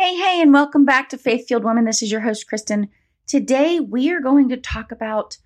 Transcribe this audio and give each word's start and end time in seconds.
Hey, 0.00 0.14
hey, 0.14 0.40
and 0.40 0.52
welcome 0.52 0.84
back 0.84 1.08
to 1.08 1.18
Faith 1.18 1.48
Fueled 1.48 1.64
Woman. 1.64 1.84
This 1.84 2.02
is 2.02 2.12
your 2.12 2.20
host, 2.20 2.46
Kristin. 2.48 2.88
Today, 3.26 3.80
we 3.80 4.12
are 4.12 4.20
going 4.20 4.48
to 4.50 4.56
talk 4.56 4.92
about 4.92 5.38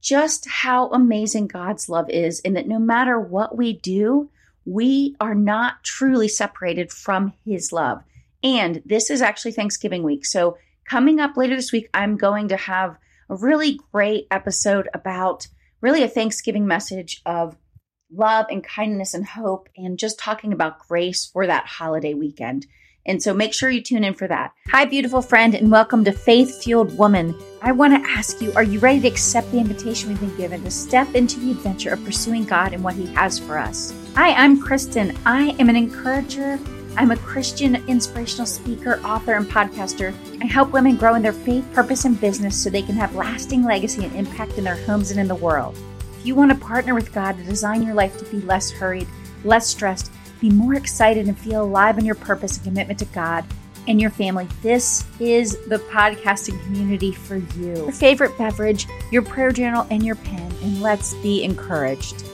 just 0.00 0.44
how 0.48 0.88
amazing 0.88 1.46
God's 1.46 1.88
love 1.88 2.10
is, 2.10 2.40
and 2.44 2.56
that 2.56 2.66
no 2.66 2.80
matter 2.80 3.20
what 3.20 3.56
we 3.56 3.74
do, 3.74 4.28
we 4.64 5.14
are 5.20 5.36
not 5.36 5.84
truly 5.84 6.26
separated 6.26 6.90
from 6.90 7.32
His 7.44 7.72
love. 7.72 8.02
And 8.42 8.82
this 8.84 9.08
is 9.08 9.22
actually 9.22 9.52
Thanksgiving 9.52 10.02
week. 10.02 10.26
So, 10.26 10.58
coming 10.84 11.20
up 11.20 11.36
later 11.36 11.54
this 11.54 11.70
week, 11.70 11.88
I'm 11.94 12.16
going 12.16 12.48
to 12.48 12.56
have 12.56 12.98
a 13.30 13.36
really 13.36 13.78
great 13.92 14.26
episode 14.32 14.88
about 14.94 15.46
really 15.80 16.02
a 16.02 16.08
Thanksgiving 16.08 16.66
message 16.66 17.22
of 17.24 17.56
love 18.12 18.46
and 18.50 18.64
kindness 18.64 19.14
and 19.14 19.24
hope, 19.24 19.68
and 19.76 19.96
just 19.96 20.18
talking 20.18 20.52
about 20.52 20.88
grace 20.88 21.24
for 21.24 21.46
that 21.46 21.66
holiday 21.66 22.14
weekend. 22.14 22.66
And 23.06 23.22
so 23.22 23.32
make 23.32 23.54
sure 23.54 23.70
you 23.70 23.80
tune 23.80 24.02
in 24.02 24.14
for 24.14 24.26
that. 24.26 24.52
Hi, 24.70 24.84
beautiful 24.84 25.22
friend, 25.22 25.54
and 25.54 25.70
welcome 25.70 26.04
to 26.04 26.12
Faith 26.12 26.64
Fueled 26.64 26.98
Woman. 26.98 27.36
I 27.62 27.70
want 27.70 27.94
to 27.94 28.10
ask 28.10 28.40
you 28.42 28.52
are 28.54 28.64
you 28.64 28.80
ready 28.80 29.00
to 29.00 29.08
accept 29.08 29.50
the 29.52 29.58
invitation 29.58 30.08
we've 30.08 30.20
been 30.20 30.36
given 30.36 30.64
to 30.64 30.70
step 30.72 31.14
into 31.14 31.38
the 31.38 31.52
adventure 31.52 31.90
of 31.90 32.04
pursuing 32.04 32.44
God 32.44 32.72
and 32.72 32.82
what 32.82 32.94
He 32.94 33.06
has 33.14 33.38
for 33.38 33.58
us? 33.58 33.94
Hi, 34.16 34.32
I'm 34.32 34.60
Kristin. 34.60 35.16
I 35.24 35.54
am 35.60 35.68
an 35.68 35.76
encourager. 35.76 36.58
I'm 36.96 37.12
a 37.12 37.16
Christian 37.16 37.76
inspirational 37.86 38.46
speaker, 38.46 39.00
author, 39.04 39.34
and 39.34 39.46
podcaster. 39.46 40.12
I 40.42 40.46
help 40.46 40.72
women 40.72 40.96
grow 40.96 41.14
in 41.14 41.22
their 41.22 41.32
faith, 41.32 41.64
purpose, 41.72 42.06
and 42.06 42.20
business 42.20 42.60
so 42.60 42.70
they 42.70 42.82
can 42.82 42.96
have 42.96 43.14
lasting 43.14 43.62
legacy 43.62 44.04
and 44.04 44.16
impact 44.16 44.58
in 44.58 44.64
their 44.64 44.82
homes 44.84 45.12
and 45.12 45.20
in 45.20 45.28
the 45.28 45.34
world. 45.34 45.78
If 46.18 46.26
you 46.26 46.34
want 46.34 46.50
to 46.50 46.58
partner 46.58 46.94
with 46.94 47.12
God 47.12 47.36
to 47.36 47.44
design 47.44 47.84
your 47.84 47.94
life 47.94 48.18
to 48.18 48.24
be 48.24 48.40
less 48.40 48.72
hurried, 48.72 49.06
less 49.44 49.68
stressed, 49.68 50.10
be 50.40 50.50
more 50.50 50.74
excited 50.74 51.26
and 51.26 51.38
feel 51.38 51.62
alive 51.62 51.98
in 51.98 52.04
your 52.04 52.14
purpose 52.14 52.56
and 52.56 52.66
commitment 52.66 52.98
to 52.98 53.04
God 53.06 53.44
and 53.88 54.00
your 54.00 54.10
family, 54.10 54.48
this 54.62 55.04
is 55.20 55.56
the 55.66 55.78
podcasting 55.78 56.60
community 56.64 57.12
for 57.12 57.36
you. 57.36 57.74
Your 57.74 57.92
favorite 57.92 58.36
beverage, 58.36 58.86
your 59.12 59.22
prayer 59.22 59.52
journal, 59.52 59.86
and 59.90 60.04
your 60.04 60.16
pen, 60.16 60.52
and 60.62 60.82
let's 60.82 61.14
be 61.14 61.44
encouraged. 61.44 62.24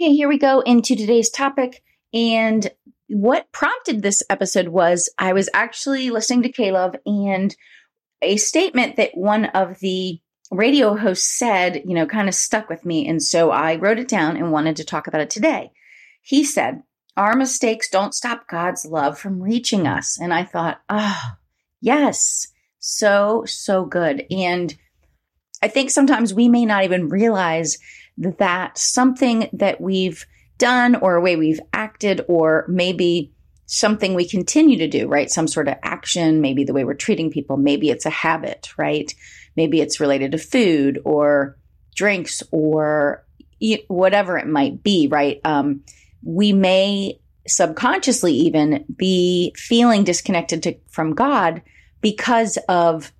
Okay, 0.00 0.12
here 0.12 0.28
we 0.28 0.38
go 0.38 0.60
into 0.60 0.94
today's 0.94 1.30
topic. 1.30 1.82
And 2.12 2.70
what 3.08 3.50
prompted 3.52 4.02
this 4.02 4.22
episode 4.30 4.68
was 4.68 5.08
I 5.18 5.32
was 5.32 5.48
actually 5.54 6.10
listening 6.10 6.42
to 6.42 6.52
K-LOVE 6.52 6.96
and 7.06 7.54
a 8.22 8.36
statement 8.36 8.96
that 8.96 9.10
one 9.14 9.46
of 9.46 9.78
the 9.80 10.20
radio 10.50 10.96
hosts 10.96 11.38
said, 11.38 11.82
you 11.84 11.94
know, 11.94 12.06
kind 12.06 12.28
of 12.28 12.34
stuck 12.34 12.68
with 12.68 12.84
me. 12.84 13.06
And 13.08 13.22
so 13.22 13.50
I 13.50 13.76
wrote 13.76 13.98
it 13.98 14.08
down 14.08 14.36
and 14.36 14.52
wanted 14.52 14.76
to 14.76 14.84
talk 14.84 15.06
about 15.06 15.20
it 15.20 15.30
today. 15.30 15.70
He 16.20 16.44
said, 16.44 16.82
Our 17.16 17.36
mistakes 17.36 17.88
don't 17.88 18.14
stop 18.14 18.48
God's 18.48 18.84
love 18.84 19.18
from 19.18 19.42
reaching 19.42 19.86
us. 19.86 20.18
And 20.20 20.32
I 20.32 20.44
thought, 20.44 20.80
Oh, 20.88 21.20
yes, 21.80 22.48
so, 22.78 23.44
so 23.46 23.84
good. 23.84 24.24
And 24.30 24.74
I 25.62 25.68
think 25.68 25.90
sometimes 25.90 26.32
we 26.32 26.48
may 26.48 26.64
not 26.64 26.84
even 26.84 27.08
realize 27.08 27.78
that 28.16 28.78
something 28.78 29.48
that 29.52 29.80
we've 29.80 30.26
done 30.58 30.94
or 30.96 31.16
a 31.16 31.20
way 31.20 31.36
we've 31.36 31.60
acted 31.72 32.24
or 32.28 32.66
maybe 32.68 33.32
something 33.66 34.14
we 34.14 34.28
continue 34.28 34.78
to 34.78 34.88
do, 34.88 35.06
right? 35.06 35.30
Some 35.30 35.46
sort 35.46 35.68
of 35.68 35.76
action, 35.82 36.40
maybe 36.40 36.64
the 36.64 36.72
way 36.72 36.84
we're 36.84 36.94
treating 36.94 37.30
people, 37.30 37.56
maybe 37.56 37.88
it's 37.88 38.04
a 38.04 38.10
habit, 38.10 38.76
right? 38.76 39.14
Maybe 39.56 39.80
it's 39.80 40.00
related 40.00 40.32
to 40.32 40.38
food 40.38 41.00
or 41.04 41.56
drinks 41.94 42.42
or 42.50 43.24
whatever 43.88 44.38
it 44.38 44.48
might 44.48 44.82
be, 44.82 45.06
right? 45.06 45.40
Um, 45.44 45.84
we 46.22 46.52
may 46.52 47.20
subconsciously 47.46 48.32
even 48.32 48.84
be 48.94 49.54
feeling 49.56 50.04
disconnected 50.04 50.62
to, 50.62 50.74
from 50.90 51.14
God 51.14 51.62
because 52.00 52.58
of 52.68 53.12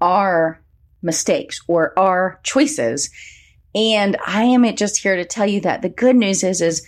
our 0.00 0.60
mistakes 1.02 1.60
or 1.68 1.98
our 1.98 2.40
choices. 2.42 3.10
And 3.74 4.16
I 4.26 4.44
am 4.44 4.76
just 4.76 5.00
here 5.00 5.16
to 5.16 5.24
tell 5.24 5.46
you 5.46 5.60
that 5.62 5.82
the 5.82 5.88
good 5.88 6.16
news 6.16 6.42
is, 6.42 6.60
is 6.60 6.86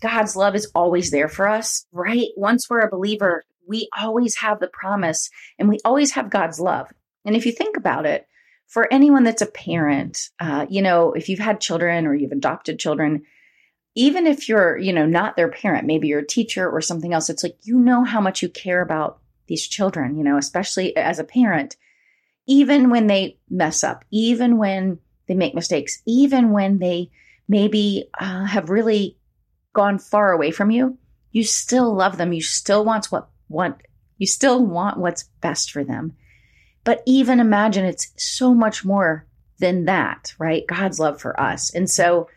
God's 0.00 0.36
love 0.36 0.54
is 0.54 0.70
always 0.74 1.10
there 1.10 1.28
for 1.28 1.48
us, 1.48 1.86
right? 1.92 2.28
Once 2.36 2.70
we're 2.70 2.80
a 2.80 2.90
believer, 2.90 3.44
we 3.66 3.88
always 3.98 4.36
have 4.36 4.60
the 4.60 4.68
promise 4.68 5.30
and 5.58 5.68
we 5.68 5.78
always 5.84 6.12
have 6.12 6.30
God's 6.30 6.58
love. 6.58 6.88
And 7.24 7.36
if 7.36 7.44
you 7.44 7.52
think 7.52 7.76
about 7.76 8.06
it, 8.06 8.26
for 8.66 8.90
anyone 8.92 9.24
that's 9.24 9.42
a 9.42 9.46
parent, 9.46 10.18
uh, 10.38 10.64
you 10.70 10.80
know, 10.80 11.12
if 11.12 11.28
you've 11.28 11.40
had 11.40 11.60
children 11.60 12.06
or 12.06 12.14
you've 12.14 12.30
adopted 12.30 12.78
children, 12.78 13.22
even 13.94 14.26
if 14.26 14.48
you're, 14.48 14.78
you 14.78 14.92
know, 14.92 15.06
not 15.06 15.36
their 15.36 15.48
parent, 15.48 15.86
maybe 15.86 16.08
you're 16.08 16.20
a 16.20 16.26
teacher 16.26 16.68
or 16.68 16.80
something 16.80 17.12
else, 17.12 17.28
it's 17.28 17.42
like 17.42 17.56
you 17.62 17.78
know 17.78 18.04
how 18.04 18.20
much 18.20 18.42
you 18.42 18.48
care 18.48 18.80
about 18.80 19.18
these 19.46 19.66
children, 19.66 20.16
you 20.16 20.24
know, 20.24 20.36
especially 20.38 20.96
as 20.96 21.18
a 21.18 21.24
parent, 21.24 21.76
even 22.46 22.90
when 22.90 23.08
they 23.08 23.36
mess 23.48 23.82
up, 23.82 24.04
even 24.10 24.58
when 24.58 24.98
they 25.26 25.34
make 25.34 25.54
mistakes, 25.54 26.00
even 26.06 26.50
when 26.50 26.78
they 26.78 27.10
maybe 27.48 28.08
uh, 28.18 28.44
have 28.44 28.70
really 28.70 29.16
gone 29.72 29.98
far 29.98 30.32
away 30.32 30.50
from 30.50 30.70
you, 30.70 30.96
you 31.32 31.44
still 31.44 31.94
love 31.94 32.16
them. 32.16 32.32
You 32.32 32.42
still 32.42 32.84
want 32.84 33.06
what 33.06 33.28
want 33.48 33.82
you 34.18 34.26
still 34.26 34.64
want 34.64 34.98
what's 34.98 35.24
best 35.40 35.72
for 35.72 35.82
them. 35.82 36.14
But 36.84 37.02
even 37.06 37.40
imagine 37.40 37.84
it's 37.84 38.12
so 38.16 38.54
much 38.54 38.84
more 38.84 39.26
than 39.58 39.86
that, 39.86 40.34
right? 40.38 40.66
God's 40.66 41.00
love 41.00 41.20
for 41.20 41.38
us. 41.40 41.74
And 41.74 41.88
so 41.88 42.28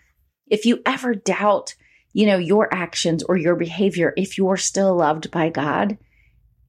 if 0.48 0.66
you 0.66 0.82
ever 0.86 1.16
doubt, 1.16 1.76
you 2.14 2.26
know, 2.26 2.38
your 2.38 2.74
actions 2.74 3.24
or 3.24 3.38
your 3.38 3.56
behavior, 3.56 4.14
if 4.18 4.38
you're 4.38 4.58
still 4.58 4.96
loved 4.96 5.32
by 5.32 5.50
God, 5.50 5.98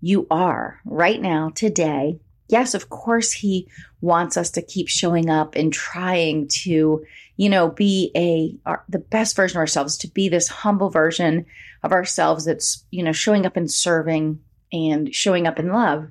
you 0.00 0.26
are 0.30 0.80
right 0.84 1.20
now, 1.20 1.50
today. 1.54 2.20
Yes, 2.48 2.74
of 2.74 2.90
course, 2.90 3.32
He 3.32 3.68
wants 4.00 4.36
us 4.36 4.50
to 4.52 4.62
keep 4.62 4.88
showing 4.88 5.30
up 5.30 5.54
and 5.54 5.72
trying 5.72 6.48
to, 6.62 7.04
you 7.36 7.48
know, 7.48 7.68
be 7.68 8.10
a 8.14 8.58
our, 8.68 8.84
the 8.88 8.98
best 8.98 9.34
version 9.34 9.56
of 9.56 9.60
ourselves, 9.60 9.96
to 9.98 10.08
be 10.08 10.28
this 10.28 10.48
humble 10.48 10.91
version 10.91 11.46
of 11.82 11.92
ourselves 11.92 12.44
that's, 12.44 12.84
you 12.91 13.02
know, 13.02 13.12
showing 13.12 13.46
up 13.46 13.56
and 13.56 13.70
serving 13.70 14.41
and 14.72 15.14
showing 15.14 15.46
up 15.46 15.58
in 15.58 15.72
love. 15.72 16.10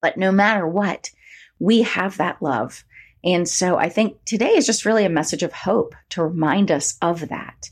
But 0.00 0.16
no 0.16 0.32
matter 0.32 0.66
what, 0.66 1.10
we 1.58 1.82
have 1.82 2.16
that 2.16 2.42
love. 2.42 2.84
And 3.24 3.48
so 3.48 3.76
I 3.76 3.88
think 3.88 4.22
today 4.26 4.50
is 4.50 4.66
just 4.66 4.84
really 4.84 5.06
a 5.06 5.10
message 5.10 5.42
of 5.42 5.52
hope 5.52 5.94
to 6.10 6.22
remind 6.22 6.70
us 6.70 6.98
of 7.00 7.30
that. 7.30 7.70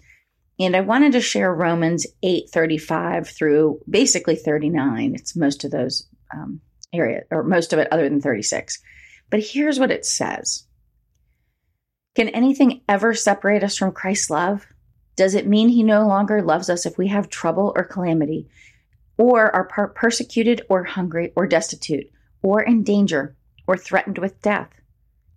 And 0.59 0.75
I 0.75 0.81
wanted 0.81 1.13
to 1.13 1.21
share 1.21 1.55
Romans 1.55 2.07
8:35 2.23 3.29
through 3.29 3.81
basically 3.89 4.37
39. 4.37 5.15
It's 5.15 5.37
most 5.37 5.65
of 5.65 5.71
those 5.71 6.09
um, 6.33 6.61
area 6.93 7.23
or 7.31 7.43
most 7.43 7.73
of 7.73 7.79
it 7.79 7.89
other 7.93 8.09
than 8.09 8.21
36. 8.21 8.81
But 9.29 9.41
here's 9.41 9.79
what 9.79 9.91
it 9.91 10.07
says. 10.07 10.65
Can 12.15 12.29
anything 12.31 12.83
ever 12.89 13.15
separate 13.15 13.65
us 13.65 13.77
from 13.77 13.93
Christ's 13.93 14.31
love? 14.31 14.67
Does 15.17 15.35
it 15.35 15.47
mean 15.47 15.69
he 15.69 15.83
no 15.83 16.07
longer 16.07 16.43
loves 16.43 16.71
us 16.71 16.87
if 16.87 16.97
we 16.97 17.09
have 17.09 17.29
trouble 17.29 17.73
or 17.77 17.85
calamity, 17.85 18.49
or 19.19 19.55
are 19.55 19.65
per- 19.65 19.89
persecuted 19.89 20.63
or 20.69 20.85
hungry 20.85 21.33
or 21.37 21.47
destitute, 21.47 22.11
or 22.43 22.63
in 22.63 22.83
danger, 22.83 23.37
or 23.67 23.77
threatened 23.77 24.19
with 24.19 24.41
death? 24.41 24.82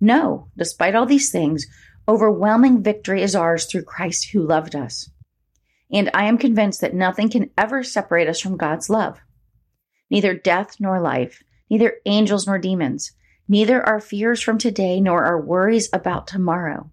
No, 0.05 0.49
despite 0.55 0.93
all 0.93 1.07
these 1.07 1.31
things, 1.31 1.65
overwhelming 2.07 2.83
victory 2.83 3.23
is 3.23 3.35
ours 3.35 3.65
through 3.65 3.85
Christ 3.85 4.29
who 4.29 4.45
loved 4.45 4.75
us. 4.75 5.09
And 5.91 6.11
I 6.13 6.25
am 6.25 6.37
convinced 6.37 6.81
that 6.81 6.93
nothing 6.93 7.27
can 7.27 7.49
ever 7.57 7.81
separate 7.81 8.27
us 8.27 8.39
from 8.39 8.55
God's 8.55 8.87
love. 8.87 9.19
Neither 10.11 10.35
death 10.35 10.75
nor 10.79 11.01
life, 11.01 11.41
neither 11.71 11.95
angels 12.05 12.45
nor 12.45 12.59
demons, 12.59 13.13
neither 13.47 13.83
our 13.83 13.99
fears 13.99 14.43
from 14.43 14.59
today 14.59 15.01
nor 15.01 15.25
our 15.25 15.41
worries 15.41 15.89
about 15.91 16.27
tomorrow. 16.27 16.91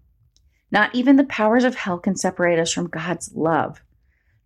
Not 0.71 0.95
even 0.95 1.15
the 1.15 1.23
powers 1.23 1.65
of 1.65 1.75
hell 1.75 1.99
can 1.99 2.15
separate 2.15 2.57
us 2.57 2.73
from 2.73 2.87
God's 2.87 3.31
love. 3.35 3.83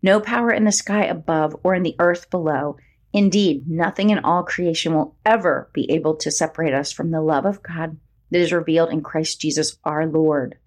No 0.03 0.19
power 0.19 0.51
in 0.51 0.65
the 0.65 0.73
sky 0.73 1.05
above 1.05 1.55
or 1.63 1.73
in 1.73 1.83
the 1.83 1.95
earth 1.99 2.29
below. 2.29 2.75
Indeed, 3.13 3.69
nothing 3.69 4.09
in 4.09 4.19
all 4.19 4.43
creation 4.43 4.93
will 4.93 5.15
ever 5.25 5.69
be 5.71 5.89
able 5.89 6.17
to 6.17 6.31
separate 6.31 6.73
us 6.73 6.91
from 6.91 7.11
the 7.11 7.21
love 7.21 7.45
of 7.45 7.63
God 7.63 7.95
that 8.31 8.39
is 8.39 8.51
revealed 8.51 8.89
in 8.89 9.01
Christ 9.01 9.41
Jesus 9.41 9.77
our 9.83 10.05
Lord. 10.05 10.57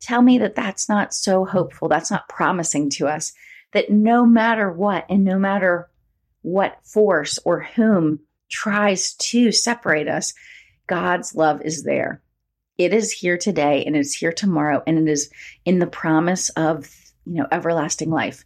Tell 0.00 0.20
me 0.20 0.38
that 0.38 0.54
that's 0.54 0.88
not 0.88 1.14
so 1.14 1.44
hopeful. 1.44 1.88
That's 1.88 2.10
not 2.10 2.28
promising 2.28 2.90
to 2.90 3.06
us 3.06 3.32
that 3.72 3.90
no 3.90 4.26
matter 4.26 4.70
what 4.70 5.06
and 5.08 5.24
no 5.24 5.38
matter 5.38 5.88
what 6.42 6.78
force 6.84 7.38
or 7.44 7.60
whom 7.60 8.20
tries 8.50 9.14
to 9.14 9.52
separate 9.52 10.08
us, 10.08 10.34
God's 10.86 11.34
love 11.34 11.62
is 11.62 11.84
there. 11.84 12.22
It 12.76 12.92
is 12.92 13.12
here 13.12 13.38
today 13.38 13.84
and 13.84 13.96
it's 13.96 14.14
here 14.14 14.32
tomorrow 14.32 14.82
and 14.86 14.98
it 14.98 15.10
is 15.10 15.30
in 15.64 15.78
the 15.78 15.86
promise 15.86 16.48
of, 16.50 16.90
you 17.24 17.34
know, 17.34 17.46
everlasting 17.50 18.10
life. 18.10 18.44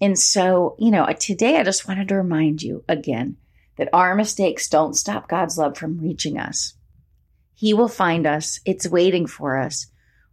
And 0.00 0.18
so, 0.18 0.76
you 0.78 0.90
know, 0.90 1.06
today 1.18 1.58
I 1.58 1.62
just 1.62 1.86
wanted 1.86 2.08
to 2.08 2.16
remind 2.16 2.62
you 2.62 2.84
again 2.88 3.36
that 3.76 3.90
our 3.92 4.14
mistakes 4.14 4.68
don't 4.68 4.94
stop 4.94 5.28
God's 5.28 5.56
love 5.56 5.76
from 5.76 5.98
reaching 5.98 6.38
us. 6.38 6.74
He 7.60 7.74
will 7.74 7.88
find 7.88 8.26
us. 8.26 8.58
It's 8.64 8.88
waiting 8.88 9.26
for 9.26 9.58
us. 9.58 9.86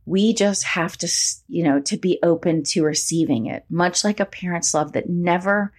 We 0.05 0.33
just 0.33 0.63
have 0.63 0.95
to, 0.99 1.07
you 1.49 1.63
know, 1.63 1.81
to 1.81 1.97
be 1.97 2.19
open 2.23 2.63
to 2.67 2.85
receiving 2.85 3.47
it, 3.47 3.65
much 3.69 4.05
like 4.05 4.21
a 4.21 4.25
parent's 4.25 4.73
love 4.73 4.93
that 4.93 5.09
never 5.09 5.73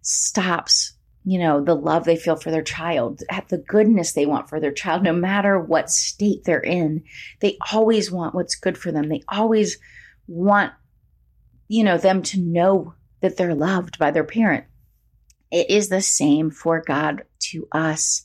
stops 0.00 0.94
you 1.26 1.38
know, 1.38 1.64
the 1.64 1.74
love 1.74 2.04
they 2.04 2.16
feel 2.16 2.36
for 2.36 2.50
their 2.50 2.62
child, 2.62 3.22
at 3.30 3.48
the 3.48 3.56
goodness 3.56 4.12
they 4.12 4.26
want 4.26 4.50
for 4.50 4.60
their 4.60 4.72
child, 4.72 5.02
no 5.02 5.14
matter 5.14 5.58
what 5.58 5.90
state 5.90 6.44
they're 6.44 6.60
in. 6.60 7.02
They 7.40 7.56
always 7.72 8.10
want 8.10 8.34
what's 8.34 8.56
good 8.56 8.76
for 8.76 8.92
them. 8.92 9.08
They 9.08 9.22
always 9.26 9.78
want, 10.26 10.72
you 11.66 11.82
know, 11.82 11.96
them 11.96 12.20
to 12.24 12.38
know 12.38 12.94
that 13.22 13.38
they're 13.38 13.54
loved 13.54 13.98
by 13.98 14.10
their 14.10 14.24
parent. 14.24 14.64
It 15.50 15.70
is 15.70 15.88
the 15.88 16.02
same 16.02 16.50
for 16.50 16.82
God 16.86 17.22
to 17.50 17.68
us. 17.72 18.22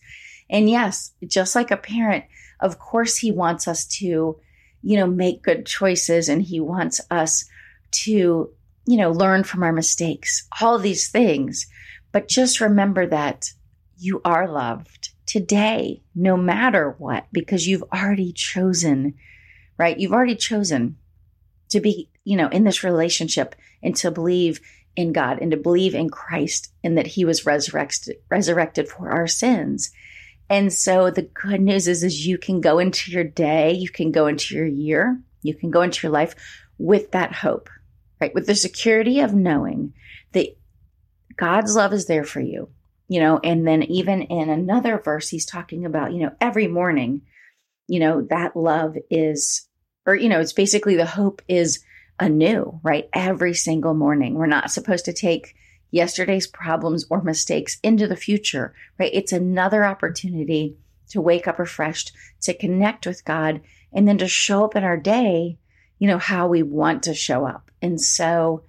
And 0.49 0.69
yes, 0.69 1.11
just 1.25 1.55
like 1.55 1.71
a 1.71 1.77
parent, 1.77 2.25
of 2.59 2.79
course, 2.79 3.17
he 3.17 3.31
wants 3.31 3.67
us 3.67 3.85
to, 3.97 4.39
you 4.81 4.97
know, 4.97 5.07
make 5.07 5.43
good 5.43 5.65
choices 5.65 6.29
and 6.29 6.41
he 6.41 6.59
wants 6.59 6.99
us 7.11 7.45
to, 7.91 8.49
you 8.85 8.97
know, 8.97 9.11
learn 9.11 9.43
from 9.43 9.63
our 9.63 9.71
mistakes, 9.71 10.47
all 10.61 10.79
these 10.79 11.09
things. 11.09 11.67
But 12.11 12.27
just 12.27 12.61
remember 12.61 13.07
that 13.07 13.51
you 13.97 14.21
are 14.25 14.47
loved 14.47 15.09
today, 15.25 16.01
no 16.15 16.35
matter 16.35 16.95
what, 16.97 17.27
because 17.31 17.67
you've 17.67 17.83
already 17.93 18.33
chosen, 18.33 19.13
right? 19.77 19.99
You've 19.99 20.13
already 20.13 20.35
chosen 20.35 20.97
to 21.69 21.79
be, 21.79 22.09
you 22.23 22.35
know, 22.35 22.49
in 22.49 22.63
this 22.63 22.83
relationship 22.83 23.55
and 23.83 23.95
to 23.97 24.09
believe 24.09 24.59
in 24.95 25.13
God 25.13 25.39
and 25.39 25.51
to 25.51 25.57
believe 25.57 25.93
in 25.95 26.09
Christ 26.09 26.71
and 26.83 26.97
that 26.97 27.07
he 27.07 27.25
was 27.25 27.45
resurrected 27.45 28.17
resurrected 28.29 28.89
for 28.89 29.09
our 29.09 29.27
sins. 29.27 29.91
And 30.49 30.73
so 30.73 31.11
the 31.11 31.21
good 31.21 31.61
news 31.61 31.87
is 31.87 32.03
is 32.03 32.25
you 32.25 32.37
can 32.37 32.59
go 32.59 32.79
into 32.79 33.11
your 33.11 33.23
day, 33.23 33.73
you 33.73 33.89
can 33.89 34.11
go 34.11 34.27
into 34.27 34.55
your 34.55 34.65
year, 34.65 35.21
you 35.41 35.53
can 35.53 35.69
go 35.69 35.81
into 35.81 36.07
your 36.07 36.11
life 36.11 36.35
with 36.77 37.11
that 37.11 37.33
hope, 37.33 37.69
right? 38.19 38.33
With 38.33 38.47
the 38.47 38.55
security 38.55 39.19
of 39.19 39.33
knowing 39.33 39.93
that 40.31 40.47
God's 41.37 41.75
love 41.75 41.93
is 41.93 42.07
there 42.07 42.23
for 42.23 42.41
you, 42.41 42.69
you 43.07 43.19
know, 43.19 43.39
and 43.43 43.67
then 43.67 43.83
even 43.83 44.23
in 44.23 44.49
another 44.49 44.97
verse, 44.97 45.29
he's 45.29 45.45
talking 45.45 45.85
about, 45.85 46.13
you 46.13 46.21
know, 46.21 46.31
every 46.41 46.67
morning, 46.67 47.21
you 47.87 47.99
know, 47.99 48.21
that 48.29 48.55
love 48.55 48.97
is, 49.09 49.67
or, 50.05 50.15
you 50.15 50.29
know, 50.29 50.39
it's 50.39 50.53
basically 50.53 50.95
the 50.95 51.05
hope 51.05 51.41
is 51.47 51.83
anew, 52.19 52.79
right? 52.83 53.07
Every 53.13 53.53
single 53.53 53.93
morning. 53.93 54.33
We're 54.33 54.47
not 54.47 54.71
supposed 54.71 55.05
to 55.05 55.13
take 55.13 55.55
yesterday's 55.91 56.47
problems 56.47 57.05
or 57.09 57.21
mistakes 57.21 57.77
into 57.83 58.07
the 58.07 58.15
future, 58.15 58.73
right? 58.97 59.11
It's 59.13 59.31
another 59.31 59.83
opportunity 59.83 60.77
to 61.09 61.21
wake 61.21 61.47
up 61.47 61.59
refreshed, 61.59 62.11
to 62.41 62.53
connect 62.53 63.05
with 63.05 63.25
God, 63.25 63.61
and 63.91 64.07
then 64.07 64.17
to 64.19 64.27
show 64.27 64.65
up 64.65 64.75
in 64.75 64.83
our 64.83 64.97
day, 64.97 65.57
you 65.97 66.07
know, 66.07 66.19
how 66.19 66.47
we 66.47 66.63
want 66.63 67.03
to 67.03 67.13
show 67.13 67.45
up. 67.45 67.71
And 67.81 67.99
so, 67.99 68.63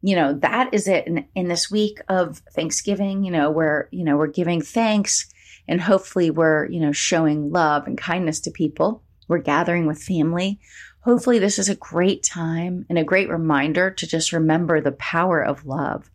you 0.00 0.16
know, 0.16 0.34
that 0.34 0.72
is 0.72 0.86
it 0.86 1.06
in, 1.06 1.26
in 1.34 1.48
this 1.48 1.70
week 1.70 2.00
of 2.08 2.38
Thanksgiving, 2.54 3.24
you 3.24 3.30
know, 3.30 3.50
where, 3.50 3.88
you 3.90 4.04
know, 4.04 4.16
we're 4.16 4.28
giving 4.28 4.62
thanks 4.62 5.28
and 5.68 5.80
hopefully 5.80 6.30
we're, 6.30 6.66
you 6.66 6.80
know, 6.80 6.92
showing 6.92 7.50
love 7.50 7.86
and 7.86 7.98
kindness 7.98 8.40
to 8.40 8.50
people. 8.50 9.02
We're 9.28 9.38
gathering 9.38 9.86
with 9.86 10.02
family. 10.02 10.58
Hopefully, 11.02 11.38
this 11.38 11.58
is 11.58 11.68
a 11.68 11.76
great 11.76 12.22
time 12.22 12.84
and 12.88 12.98
a 12.98 13.04
great 13.04 13.30
reminder 13.30 13.90
to 13.90 14.06
just 14.06 14.32
remember 14.32 14.80
the 14.80 14.92
power 14.92 15.42
of 15.42 15.64
love, 15.64 16.10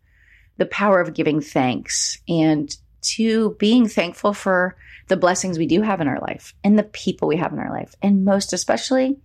the 0.58 0.66
power 0.66 1.00
of 1.00 1.14
giving 1.14 1.40
thanks, 1.40 2.18
and 2.28 2.76
to 3.02 3.56
being 3.58 3.88
thankful 3.88 4.32
for 4.32 4.76
the 5.08 5.16
blessings 5.16 5.58
we 5.58 5.66
do 5.66 5.82
have 5.82 6.00
in 6.00 6.08
our 6.08 6.18
life 6.20 6.54
and 6.64 6.78
the 6.78 6.82
people 6.82 7.28
we 7.28 7.36
have 7.36 7.52
in 7.52 7.58
our 7.58 7.70
life. 7.70 7.94
And 8.02 8.24
most 8.24 8.52
especially, 8.52 9.18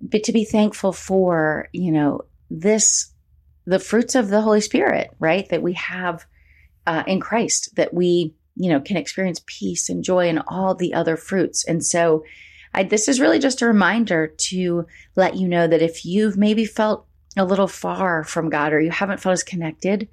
but 0.00 0.24
to 0.24 0.32
be 0.32 0.44
thankful 0.44 0.92
for, 0.92 1.68
you 1.72 1.92
know, 1.92 2.22
this 2.50 3.12
the 3.64 3.78
fruits 3.78 4.14
of 4.14 4.28
the 4.28 4.40
Holy 4.40 4.62
Spirit, 4.62 5.10
right? 5.18 5.46
That 5.50 5.62
we 5.62 5.74
have 5.74 6.24
uh, 6.86 7.04
in 7.06 7.20
Christ, 7.20 7.76
that 7.76 7.92
we, 7.92 8.34
you 8.56 8.70
know, 8.70 8.80
can 8.80 8.96
experience 8.96 9.42
peace 9.44 9.90
and 9.90 10.02
joy 10.02 10.28
and 10.28 10.42
all 10.48 10.74
the 10.74 10.94
other 10.94 11.16
fruits. 11.16 11.66
And 11.66 11.84
so, 11.84 12.24
I, 12.72 12.82
this 12.82 13.08
is 13.08 13.20
really 13.20 13.38
just 13.38 13.62
a 13.62 13.66
reminder 13.66 14.26
to 14.26 14.86
let 15.16 15.36
you 15.36 15.48
know 15.48 15.66
that 15.66 15.82
if 15.82 16.04
you've 16.04 16.36
maybe 16.36 16.64
felt 16.64 17.06
a 17.36 17.44
little 17.44 17.68
far 17.68 18.24
from 18.24 18.50
God 18.50 18.72
or 18.72 18.80
you 18.80 18.90
haven't 18.90 19.20
felt 19.20 19.34
as 19.34 19.42
connected, 19.44 20.08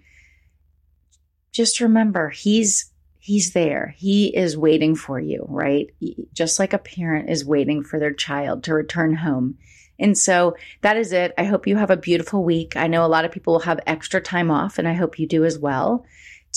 just 1.52 1.80
remember 1.80 2.30
He's 2.30 2.92
He's 3.20 3.54
there. 3.54 3.96
He 3.98 4.28
is 4.28 4.56
waiting 4.56 4.96
for 4.96 5.20
you, 5.20 5.48
right? 5.50 5.88
Just 6.32 6.60
like 6.60 6.74
a 6.74 6.78
parent 6.78 7.30
is 7.30 7.44
waiting 7.44 7.84
for 7.84 7.98
their 7.98 8.14
child 8.14 8.66
to 8.66 8.74
return 8.76 9.16
home. 9.16 9.58
And 9.98 10.16
so 10.16 10.58
that 10.82 10.96
is 10.98 11.12
it. 11.12 11.34
I 11.36 11.46
hope 11.46 11.66
you 11.66 11.76
have 11.78 11.90
a 11.90 11.98
beautiful 11.98 12.44
week. 12.44 12.76
I 12.76 12.86
know 12.86 13.04
a 13.04 13.08
lot 13.08 13.26
of 13.26 13.32
people 13.32 13.54
will 13.54 13.62
have 13.62 13.80
extra 13.88 14.22
time 14.22 14.52
off, 14.52 14.78
and 14.78 14.88
I 14.88 14.94
hope 14.94 15.18
you 15.18 15.28
do 15.28 15.44
as 15.44 15.58
well 15.58 16.06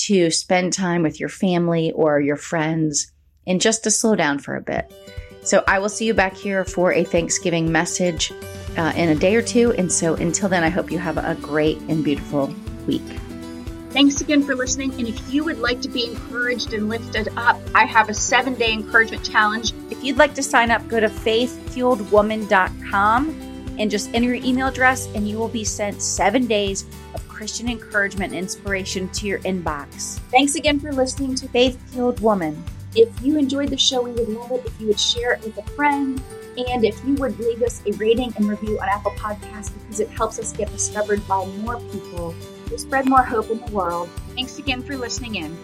to 0.07 0.31
spend 0.31 0.75
time 0.75 1.03
with 1.03 1.19
your 1.19 1.31
family 1.31 1.91
or 1.93 2.21
your 2.21 2.37
friends 2.37 3.13
and 3.47 3.61
just 3.61 3.85
to 3.85 3.91
slow 3.91 4.15
down 4.15 4.39
for 4.39 4.55
a 4.55 4.61
bit. 4.61 4.93
So 5.43 5.65
I 5.67 5.79
will 5.79 5.89
see 5.89 6.05
you 6.05 6.15
back 6.15 6.37
here 6.37 6.65
for 6.67 6.93
a 6.93 7.05
Thanksgiving 7.05 7.73
message 7.73 8.31
uh, 8.77 8.93
in 8.97 9.11
a 9.11 9.15
day 9.15 9.37
or 9.37 9.43
two. 9.43 9.73
And 9.73 9.91
so 9.91 10.15
until 10.15 10.49
then, 10.49 10.65
I 10.65 10.69
hope 10.69 10.91
you 10.91 10.99
have 10.99 11.17
a 11.17 11.37
great 11.41 11.79
and 11.89 12.05
beautiful 12.05 12.53
week. 12.87 13.03
Thanks 13.91 14.21
again 14.21 14.43
for 14.43 14.55
listening. 14.55 14.93
And 14.95 15.09
if 15.09 15.33
you 15.33 15.45
would 15.45 15.61
like 15.61 15.81
to 15.81 15.89
be 15.89 16.05
encouraged 16.05 16.75
and 16.75 16.89
lifted 16.89 17.29
up, 17.37 17.59
I 17.75 17.85
have 17.85 18.11
a 18.11 18.15
seven 18.15 18.55
day 18.55 18.73
encouragement 18.73 19.25
challenge. 19.25 19.73
If 19.91 20.05
you'd 20.05 20.19
like 20.19 20.35
to 20.35 20.43
sign 20.43 20.71
up, 20.71 20.87
go 20.89 21.01
to 21.01 21.09
faithfueledwoman.com 21.09 23.49
and 23.79 23.91
just 23.91 24.11
enter 24.13 24.35
your 24.35 24.45
email 24.45 24.67
address, 24.67 25.07
and 25.15 25.27
you 25.29 25.39
will 25.39 25.49
be 25.49 25.65
sent 25.65 26.03
seven 26.03 26.47
days 26.47 26.85
of 27.15 27.27
Christian 27.29 27.69
encouragement 27.69 28.33
and 28.33 28.41
inspiration 28.41 29.09
to 29.11 29.27
your 29.27 29.39
inbox. 29.41 30.19
Thanks 30.31 30.57
again 30.57 30.81
for 30.81 30.93
listening 30.93 31.35
to 31.37 31.49
Faith 31.49 31.81
Fueled 31.93 32.21
Woman. 32.21 32.63
If 32.95 33.09
you 33.23 33.39
enjoyed 33.39 33.69
the 33.69 33.77
show, 33.77 34.03
we 34.03 34.11
would 34.11 34.29
love 34.29 34.53
it 34.53 34.67
if 34.67 34.81
you 34.81 34.89
would 34.89 35.01
share 35.01 35.35
it 35.35 35.45
with 35.45 35.57
a 35.59 35.63
friend. 35.71 36.21
And 36.67 36.85
if 36.85 37.03
you 37.05 37.15
would 37.15 37.39
leave 37.39 37.63
us 37.63 37.83
a 37.87 37.93
rating 37.93 38.33
and 38.37 38.49
review 38.49 38.81
on 38.81 38.89
Apple 38.89 39.13
Podcasts 39.13 39.73
because 39.73 40.01
it 40.01 40.09
helps 40.11 40.41
us 40.41 40.53
get 40.53 40.71
discovered 40.73 41.27
by 41.29 41.47
more 41.63 41.79
people 41.93 42.35
to 42.67 42.79
spread 42.79 43.09
more 43.09 43.23
hope 43.23 43.51
in 43.51 43.61
the 43.65 43.73
world. 43.73 44.09
Thanks 44.35 44.59
again 44.59 44.83
for 44.83 44.97
listening 44.97 45.37
in. 45.37 45.57